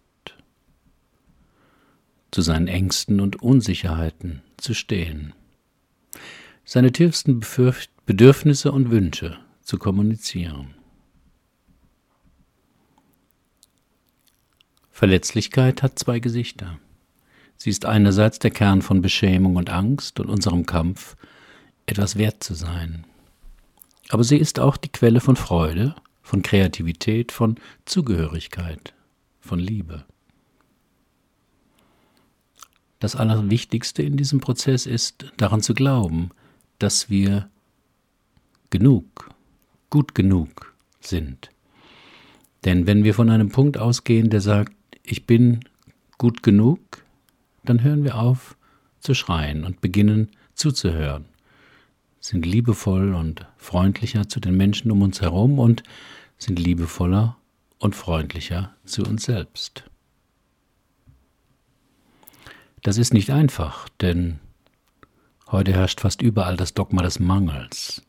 Zu 2.31 2.43
seinen 2.43 2.69
Ängsten 2.69 3.21
und 3.21 3.43
Unsicherheiten 3.43 4.43
zu 4.57 4.75
stehen. 4.75 5.35
Seine 6.65 6.93
tiefsten 6.93 7.41
Bedürfnisse 8.07 8.73
und 8.73 8.91
Wünsche 8.91 9.39
zu 9.63 9.79
kommunizieren. 9.79 10.75
Verletzlichkeit 14.95 15.83
hat 15.83 15.99
zwei 15.99 16.21
Gesichter. 16.21 16.79
Sie 17.57 17.69
ist 17.69 17.85
einerseits 17.85 18.39
der 18.39 18.53
Kern 18.53 18.81
von 18.81 19.03
Beschämung 19.03 19.57
und 19.57 19.69
Angst 19.69 20.21
und 20.21 20.31
unserem 20.31 20.67
Kampf, 20.67 21.17
etwas 21.85 22.15
wert 22.17 22.45
zu 22.45 22.55
sein. 22.55 23.05
Aber 24.11 24.23
sie 24.23 24.37
ist 24.37 24.61
auch 24.61 24.77
die 24.77 24.93
Quelle 24.93 25.19
von 25.19 25.35
Freude, 25.35 25.97
von 26.23 26.43
Kreativität, 26.43 27.33
von 27.33 27.57
Zugehörigkeit, 27.87 28.95
von 29.41 29.59
Liebe. 29.59 30.05
Das 33.01 33.17
Allerwichtigste 33.17 34.05
in 34.05 34.17
diesem 34.17 34.41
Prozess 34.41 34.87
ist, 34.87 35.33
daran 35.37 35.61
zu 35.61 35.75
glauben, 35.75 36.31
dass 36.79 37.11
wir 37.11 37.51
genug, 38.71 39.35
gut 39.91 40.15
genug 40.15 40.73
sind. 41.01 41.51
Denn 42.65 42.87
wenn 42.87 43.03
wir 43.03 43.13
von 43.13 43.29
einem 43.29 43.49
Punkt 43.49 43.77
ausgehen, 43.77 44.31
der 44.31 44.41
sagt, 44.41 44.73
ich 45.05 45.27
bin 45.27 45.61
gut 46.19 46.43
genug, 46.43 47.05
dann 47.65 47.83
hören 47.83 48.05
wir 48.05 48.17
auf 48.17 48.57
zu 49.01 49.15
schreien 49.15 49.65
und 49.65 49.81
beginnen 49.81 50.31
zuzuhören, 50.55 51.27
sind 52.21 52.47
liebevoll 52.47 53.15
und 53.15 53.47
freundlicher 53.57 54.29
zu 54.29 54.41
den 54.41 54.57
Menschen 54.57 54.91
um 54.91 55.03
uns 55.03 55.21
herum 55.21 55.59
und 55.59 55.83
sind 56.39 56.59
liebevoller 56.59 57.37
und 57.79 57.95
freundlicher 57.95 58.75
zu 58.85 59.03
uns 59.03 59.25
selbst. 59.25 59.85
Das 62.83 62.99
ist 62.99 63.15
nicht 63.15 63.31
einfach, 63.31 63.89
denn 64.01 64.41
heute 65.51 65.73
herrscht 65.73 66.01
fast 66.01 66.23
überall 66.23 66.57
das 66.57 66.75
Dogma 66.75 67.03
des 67.03 67.19
Mangels. 67.19 68.03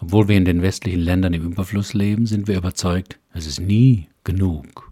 Obwohl 0.00 0.28
wir 0.28 0.36
in 0.36 0.44
den 0.44 0.62
westlichen 0.62 1.00
Ländern 1.00 1.34
im 1.34 1.44
Überfluss 1.44 1.94
leben, 1.94 2.26
sind 2.26 2.48
wir 2.48 2.56
überzeugt, 2.56 3.18
es 3.32 3.46
ist 3.46 3.60
nie 3.60 4.08
genug. 4.22 4.83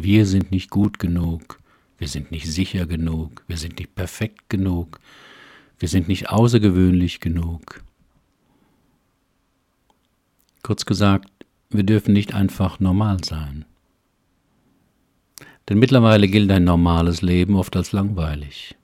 Wir 0.00 0.26
sind 0.26 0.52
nicht 0.52 0.70
gut 0.70 1.00
genug, 1.00 1.58
wir 1.98 2.06
sind 2.06 2.30
nicht 2.30 2.46
sicher 2.46 2.86
genug, 2.86 3.42
wir 3.48 3.56
sind 3.56 3.80
nicht 3.80 3.96
perfekt 3.96 4.48
genug, 4.48 5.00
wir 5.80 5.88
sind 5.88 6.06
nicht 6.06 6.30
außergewöhnlich 6.30 7.18
genug. 7.18 7.82
Kurz 10.62 10.86
gesagt, 10.86 11.28
wir 11.70 11.82
dürfen 11.82 12.12
nicht 12.12 12.32
einfach 12.32 12.78
normal 12.78 13.24
sein. 13.24 13.64
Denn 15.68 15.80
mittlerweile 15.80 16.28
gilt 16.28 16.52
ein 16.52 16.62
normales 16.62 17.20
Leben 17.20 17.56
oft 17.56 17.74
als 17.74 17.90
langweilig. 17.90 18.76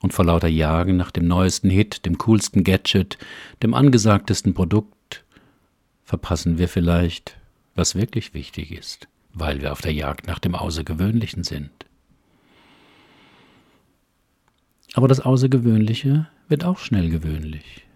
Und 0.00 0.14
vor 0.14 0.24
lauter 0.24 0.48
Jagen 0.48 0.96
nach 0.96 1.10
dem 1.10 1.28
neuesten 1.28 1.68
Hit, 1.68 2.06
dem 2.06 2.16
coolsten 2.16 2.64
Gadget, 2.64 3.18
dem 3.62 3.74
angesagtesten 3.74 4.54
Produkt, 4.54 5.22
verpassen 6.02 6.56
wir 6.56 6.70
vielleicht, 6.70 7.36
was 7.74 7.94
wirklich 7.94 8.32
wichtig 8.32 8.72
ist 8.72 9.11
weil 9.34 9.60
wir 9.60 9.72
auf 9.72 9.80
der 9.80 9.92
Jagd 9.92 10.26
nach 10.26 10.38
dem 10.38 10.54
Außergewöhnlichen 10.54 11.44
sind. 11.44 11.70
Aber 14.94 15.08
das 15.08 15.20
Außergewöhnliche 15.20 16.28
wird 16.48 16.64
auch 16.64 16.78
schnell 16.78 17.08
gewöhnlich. 17.08 17.86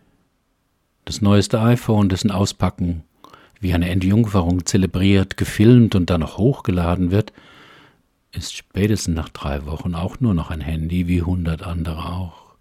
Das 1.05 1.21
neueste 1.21 1.61
iPhone, 1.61 2.09
dessen 2.09 2.31
Auspacken 2.31 3.05
wie 3.61 3.73
eine 3.73 3.89
Entjungferung 3.89 4.67
zelebriert, 4.67 5.37
gefilmt 5.37 5.95
und 5.95 6.11
dann 6.11 6.21
noch 6.21 6.39
hochgeladen 6.39 7.11
wird, 7.11 7.33
ist 8.33 8.55
spätestens 8.55 9.15
nach 9.15 9.31
drei 9.31 9.65
Wochen 9.67 9.95
auch 9.95 10.21
nur 10.21 10.35
noch 10.35 10.51
ein 10.51 10.61
Handy 10.61 11.09
wie 11.09 11.23
hundert 11.23 11.63
andere 11.63 12.13
auch. 12.13 12.55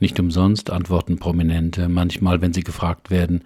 Nicht 0.00 0.18
umsonst 0.18 0.70
antworten 0.70 1.18
Prominente 1.18 1.88
manchmal, 1.88 2.40
wenn 2.40 2.52
sie 2.52 2.62
gefragt 2.62 3.10
werden, 3.10 3.44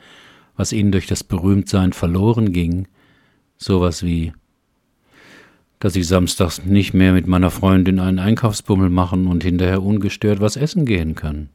was 0.63 0.73
ihnen 0.73 0.93
durch 0.93 1.09
das 1.09 1.25
Berühmtsein 1.25 1.93
verloren 1.93 2.53
ging, 2.53 2.87
sowas 3.57 4.05
wie, 4.05 4.33
dass 5.81 5.97
ich 5.97 6.07
samstags 6.07 6.65
nicht 6.65 6.95
mehr 6.95 7.13
mit 7.13 7.27
meiner 7.27 7.51
Freundin 7.51 7.99
einen 7.99 8.21
Einkaufsbummel 8.21 8.89
machen 8.89 9.27
und 9.27 9.43
hinterher 9.43 9.83
ungestört 9.83 10.39
was 10.39 10.55
essen 10.55 10.87
gehen 10.87 11.17
kann. 11.17 11.49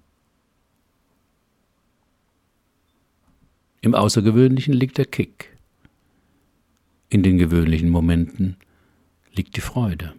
Im 3.80 3.96
Außergewöhnlichen 3.96 4.74
liegt 4.74 4.98
der 4.98 5.06
Kick. 5.06 5.56
In 7.08 7.24
den 7.24 7.38
gewöhnlichen 7.38 7.88
Momenten 7.88 8.58
liegt 9.32 9.56
die 9.56 9.62
Freude. 9.62 10.15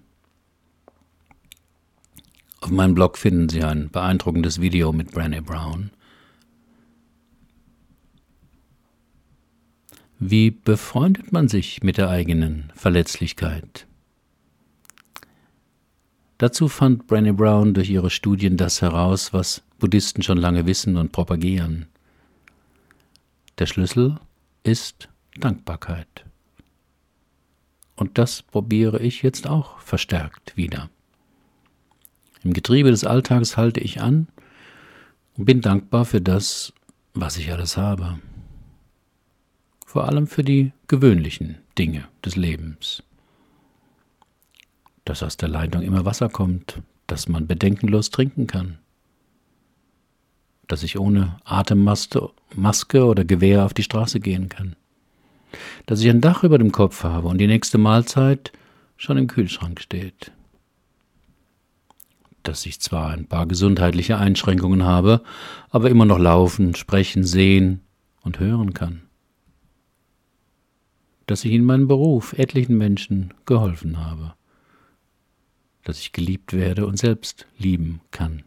Auf 2.62 2.70
meinem 2.70 2.94
Blog 2.94 3.18
finden 3.18 3.50
Sie 3.50 3.62
ein 3.62 3.90
beeindruckendes 3.90 4.62
Video 4.62 4.94
mit 4.94 5.10
Brené 5.10 5.42
Brown. 5.42 5.90
Wie 10.20 10.50
befreundet 10.50 11.30
man 11.30 11.46
sich 11.46 11.84
mit 11.84 11.96
der 11.96 12.08
eigenen 12.08 12.72
Verletzlichkeit? 12.74 13.86
Dazu 16.38 16.68
fand 16.68 17.04
Brené 17.04 17.32
Brown 17.32 17.72
durch 17.72 17.88
ihre 17.88 18.10
Studien 18.10 18.56
das 18.56 18.82
heraus, 18.82 19.32
was 19.32 19.62
Buddhisten 19.78 20.22
schon 20.22 20.38
lange 20.38 20.66
wissen 20.66 20.96
und 20.96 21.12
propagieren. 21.12 21.86
Der 23.58 23.66
Schlüssel 23.66 24.18
ist 24.64 25.08
Dankbarkeit. 25.36 26.24
Und 27.94 28.18
das 28.18 28.42
probiere 28.42 29.00
ich 29.00 29.22
jetzt 29.22 29.46
auch 29.46 29.78
verstärkt 29.78 30.56
wieder. 30.56 30.90
Im 32.42 32.54
Getriebe 32.54 32.90
des 32.90 33.04
Alltags 33.04 33.56
halte 33.56 33.78
ich 33.78 34.00
an 34.00 34.26
und 35.36 35.44
bin 35.44 35.60
dankbar 35.60 36.04
für 36.04 36.20
das, 36.20 36.72
was 37.14 37.36
ich 37.36 37.52
alles 37.52 37.76
habe 37.76 38.18
vor 39.88 40.06
allem 40.06 40.26
für 40.26 40.44
die 40.44 40.72
gewöhnlichen 40.86 41.56
Dinge 41.78 42.04
des 42.22 42.36
Lebens. 42.36 43.02
Dass 45.06 45.22
aus 45.22 45.38
der 45.38 45.48
Leitung 45.48 45.80
immer 45.80 46.04
Wasser 46.04 46.28
kommt, 46.28 46.82
dass 47.06 47.26
man 47.26 47.46
bedenkenlos 47.46 48.10
trinken 48.10 48.46
kann, 48.46 48.76
dass 50.66 50.82
ich 50.82 50.98
ohne 50.98 51.38
Atemmaske 51.46 53.06
oder 53.06 53.24
Gewehr 53.24 53.64
auf 53.64 53.72
die 53.72 53.82
Straße 53.82 54.20
gehen 54.20 54.50
kann, 54.50 54.76
dass 55.86 56.02
ich 56.02 56.10
ein 56.10 56.20
Dach 56.20 56.44
über 56.44 56.58
dem 56.58 56.70
Kopf 56.70 57.02
habe 57.02 57.28
und 57.28 57.38
die 57.38 57.46
nächste 57.46 57.78
Mahlzeit 57.78 58.52
schon 58.98 59.16
im 59.16 59.26
Kühlschrank 59.26 59.80
steht, 59.80 60.32
dass 62.42 62.66
ich 62.66 62.78
zwar 62.80 63.08
ein 63.08 63.24
paar 63.24 63.46
gesundheitliche 63.46 64.18
Einschränkungen 64.18 64.84
habe, 64.84 65.22
aber 65.70 65.88
immer 65.88 66.04
noch 66.04 66.18
laufen, 66.18 66.74
sprechen, 66.74 67.24
sehen 67.24 67.80
und 68.20 68.38
hören 68.38 68.74
kann 68.74 69.07
dass 71.28 71.44
ich 71.44 71.52
in 71.52 71.64
meinem 71.64 71.86
Beruf 71.86 72.32
etlichen 72.32 72.78
Menschen 72.78 73.34
geholfen 73.44 73.98
habe, 73.98 74.32
dass 75.84 76.00
ich 76.00 76.12
geliebt 76.12 76.54
werde 76.54 76.86
und 76.86 76.98
selbst 76.98 77.46
lieben 77.58 78.00
kann, 78.10 78.44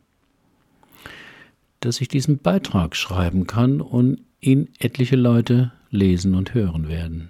dass 1.80 2.02
ich 2.02 2.08
diesen 2.08 2.40
Beitrag 2.40 2.96
schreiben 2.96 3.46
kann 3.46 3.82
und 3.82 4.22
ihn 4.40 4.70
etliche 4.80 5.16
Leute 5.16 5.72
lesen 5.92 6.34
und 6.34 6.56
hören 6.56 6.88
werden, 6.88 7.30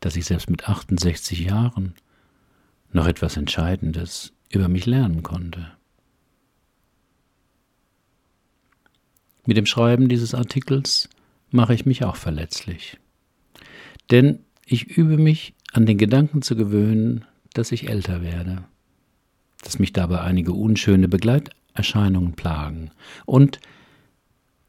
dass 0.00 0.16
ich 0.16 0.24
selbst 0.24 0.50
mit 0.50 0.68
68 0.68 1.38
Jahren 1.38 1.94
noch 2.90 3.06
etwas 3.06 3.36
Entscheidendes 3.36 4.32
über 4.50 4.66
mich 4.66 4.86
lernen 4.86 5.22
konnte. 5.22 5.70
Mit 9.46 9.56
dem 9.56 9.66
Schreiben 9.66 10.08
dieses 10.08 10.34
Artikels 10.34 11.08
mache 11.50 11.74
ich 11.74 11.86
mich 11.86 12.04
auch 12.04 12.16
verletzlich. 12.16 12.98
Denn 14.12 14.38
Ich 14.66 14.96
übe 14.96 15.18
mich 15.18 15.54
an 15.72 15.86
den 15.86 15.98
Gedanken 15.98 16.40
zu 16.40 16.56
gewöhnen, 16.56 17.24
dass 17.52 17.72
ich 17.72 17.88
älter 17.88 18.22
werde, 18.22 18.64
dass 19.62 19.78
mich 19.78 19.92
dabei 19.92 20.20
einige 20.20 20.52
unschöne 20.52 21.08
Begleiterscheinungen 21.08 22.34
plagen 22.34 22.90
und 23.26 23.60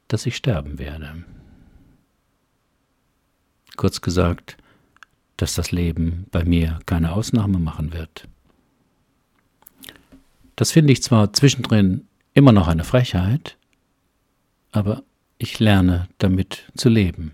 dass 0.08 0.26
ich 0.26 0.36
sterben 0.36 0.80
werde. 0.80 1.24
Kurz 3.78 4.02
gesagt, 4.02 4.58
dass 5.38 5.56
das 5.56 5.72
Leben 5.72 6.26
bei 6.32 6.44
mir 6.44 6.80
keine 6.86 7.14
Ausnahme 7.14 7.60
machen 7.60 7.94
wird. 7.94 8.28
Das 10.56 10.72
finde 10.72 10.94
ich 10.94 11.02
zwar 11.02 11.34
zwischendrin 11.34 12.08
immer 12.34 12.52
noch 12.52 12.68
eine 12.68 12.84
Frechheit, 12.84 13.58
aber 14.72 15.04
ich 15.38 15.60
lerne 15.60 16.08
damit 16.18 16.72
zu 16.76 16.90
leben. 16.90 17.34